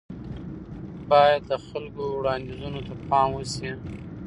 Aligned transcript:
بايد 1.09 1.41
د 1.49 1.53
خلکو 1.67 2.03
وړانديزونو 2.17 2.79
ته 2.87 2.93
پام 3.09 3.29
وشي. 3.33 3.71